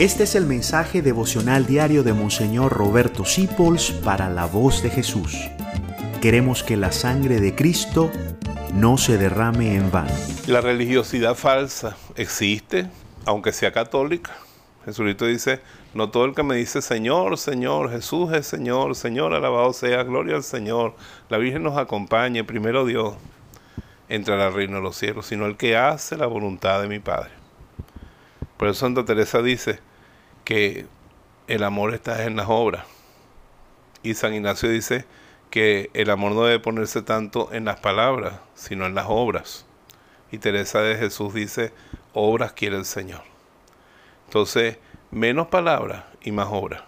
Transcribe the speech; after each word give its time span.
Este 0.00 0.22
es 0.22 0.34
el 0.34 0.46
mensaje 0.46 1.02
devocional 1.02 1.66
diario 1.66 2.02
de 2.02 2.14
Monseñor 2.14 2.72
Roberto 2.72 3.26
Sipols 3.26 3.90
para 3.90 4.30
la 4.30 4.46
voz 4.46 4.82
de 4.82 4.88
Jesús. 4.88 5.36
Queremos 6.22 6.62
que 6.62 6.78
la 6.78 6.90
sangre 6.90 7.38
de 7.38 7.54
Cristo 7.54 8.10
no 8.72 8.96
se 8.96 9.18
derrame 9.18 9.74
en 9.74 9.90
vano. 9.90 10.14
La 10.46 10.62
religiosidad 10.62 11.34
falsa 11.34 11.98
existe, 12.16 12.88
aunque 13.26 13.52
sea 13.52 13.72
católica. 13.72 14.38
Jesucristo 14.86 15.26
dice, 15.26 15.60
no 15.92 16.08
todo 16.08 16.24
el 16.24 16.34
que 16.34 16.44
me 16.44 16.56
dice 16.56 16.80
Señor, 16.80 17.36
Señor, 17.36 17.90
Jesús 17.90 18.32
es 18.32 18.46
Señor, 18.46 18.96
Señor, 18.96 19.34
alabado 19.34 19.74
sea, 19.74 20.02
gloria 20.04 20.36
al 20.36 20.44
Señor, 20.44 20.94
la 21.28 21.36
Virgen 21.36 21.62
nos 21.62 21.76
acompañe, 21.76 22.42
primero 22.42 22.86
Dios, 22.86 23.16
entrará 24.08 24.46
al 24.46 24.54
reino 24.54 24.76
de 24.76 24.82
los 24.82 24.96
cielos, 24.96 25.26
sino 25.26 25.44
el 25.44 25.58
que 25.58 25.76
hace 25.76 26.16
la 26.16 26.26
voluntad 26.26 26.80
de 26.80 26.88
mi 26.88 27.00
Padre. 27.00 27.32
Por 28.56 28.68
eso 28.68 28.80
Santa 28.80 29.04
Teresa 29.04 29.42
dice, 29.42 29.89
que 30.50 30.84
el 31.46 31.62
amor 31.62 31.94
está 31.94 32.24
en 32.24 32.34
las 32.34 32.48
obras. 32.48 32.84
Y 34.02 34.14
San 34.14 34.34
Ignacio 34.34 34.68
dice 34.68 35.04
que 35.48 35.90
el 35.94 36.10
amor 36.10 36.32
no 36.32 36.42
debe 36.42 36.58
ponerse 36.58 37.02
tanto 37.02 37.52
en 37.52 37.66
las 37.66 37.78
palabras, 37.78 38.40
sino 38.56 38.84
en 38.84 38.96
las 38.96 39.06
obras. 39.08 39.64
Y 40.32 40.38
Teresa 40.38 40.80
de 40.80 40.96
Jesús 40.96 41.34
dice, 41.34 41.72
obras 42.14 42.52
quiere 42.52 42.76
el 42.76 42.84
Señor. 42.84 43.22
Entonces, 44.26 44.78
menos 45.12 45.46
palabras 45.46 46.02
y 46.20 46.32
más 46.32 46.48
obras. 46.50 46.82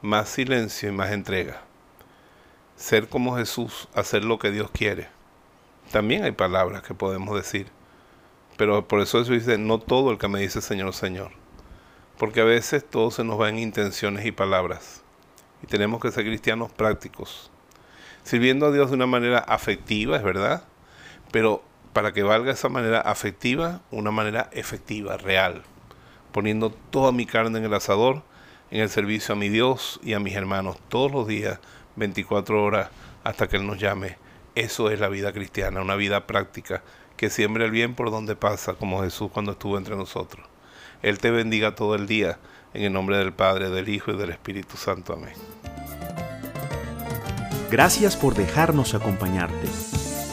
Más 0.00 0.28
silencio 0.28 0.88
y 0.88 0.92
más 0.92 1.10
entrega. 1.10 1.62
Ser 2.76 3.08
como 3.08 3.36
Jesús, 3.36 3.88
hacer 3.94 4.24
lo 4.24 4.38
que 4.38 4.52
Dios 4.52 4.70
quiere. 4.70 5.08
También 5.90 6.22
hay 6.22 6.30
palabras 6.30 6.84
que 6.84 6.94
podemos 6.94 7.34
decir. 7.34 7.66
Pero 8.56 8.86
por 8.86 9.00
eso 9.00 9.20
eso 9.20 9.32
dice, 9.32 9.58
no 9.58 9.80
todo 9.80 10.12
el 10.12 10.18
que 10.18 10.28
me 10.28 10.38
dice 10.38 10.60
Señor, 10.60 10.94
Señor 10.94 11.45
porque 12.18 12.40
a 12.40 12.44
veces 12.44 12.84
todo 12.88 13.10
se 13.10 13.24
nos 13.24 13.40
va 13.40 13.48
en 13.48 13.58
intenciones 13.58 14.24
y 14.24 14.32
palabras. 14.32 15.02
Y 15.62 15.66
tenemos 15.66 16.00
que 16.00 16.10
ser 16.10 16.24
cristianos 16.24 16.72
prácticos, 16.72 17.50
sirviendo 18.22 18.66
a 18.66 18.72
Dios 18.72 18.90
de 18.90 18.96
una 18.96 19.06
manera 19.06 19.38
afectiva, 19.38 20.16
es 20.16 20.22
verdad, 20.22 20.64
pero 21.32 21.62
para 21.92 22.12
que 22.12 22.22
valga 22.22 22.52
esa 22.52 22.68
manera 22.68 23.00
afectiva, 23.00 23.80
una 23.90 24.10
manera 24.10 24.50
efectiva, 24.52 25.16
real, 25.16 25.62
poniendo 26.32 26.70
toda 26.70 27.12
mi 27.12 27.24
carne 27.26 27.58
en 27.58 27.64
el 27.64 27.74
asador, 27.74 28.22
en 28.70 28.80
el 28.80 28.88
servicio 28.88 29.34
a 29.34 29.38
mi 29.38 29.48
Dios 29.48 30.00
y 30.02 30.12
a 30.12 30.20
mis 30.20 30.34
hermanos 30.34 30.76
todos 30.88 31.10
los 31.10 31.26
días, 31.26 31.58
24 31.96 32.62
horas, 32.62 32.90
hasta 33.24 33.48
que 33.48 33.56
Él 33.56 33.66
nos 33.66 33.78
llame. 33.78 34.18
Eso 34.54 34.90
es 34.90 35.00
la 35.00 35.08
vida 35.08 35.32
cristiana, 35.32 35.82
una 35.82 35.96
vida 35.96 36.26
práctica, 36.26 36.82
que 37.16 37.30
siembra 37.30 37.64
el 37.64 37.70
bien 37.70 37.94
por 37.94 38.10
donde 38.10 38.36
pasa, 38.36 38.74
como 38.74 39.02
Jesús 39.02 39.30
cuando 39.32 39.52
estuvo 39.52 39.78
entre 39.78 39.96
nosotros. 39.96 40.46
Él 41.02 41.18
te 41.18 41.30
bendiga 41.30 41.74
todo 41.74 41.94
el 41.94 42.06
día. 42.06 42.38
En 42.74 42.84
el 42.84 42.92
nombre 42.92 43.16
del 43.18 43.32
Padre, 43.32 43.70
del 43.70 43.88
Hijo 43.88 44.12
y 44.12 44.16
del 44.16 44.30
Espíritu 44.30 44.76
Santo. 44.76 45.14
Amén. 45.14 45.34
Gracias 47.70 48.16
por 48.16 48.34
dejarnos 48.34 48.94
acompañarte. 48.94 49.68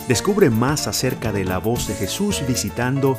Descubre 0.07 0.49
más 0.49 0.87
acerca 0.87 1.31
de 1.31 1.45
la 1.45 1.57
voz 1.57 1.87
de 1.87 1.95
Jesús 1.95 2.43
visitando 2.47 3.17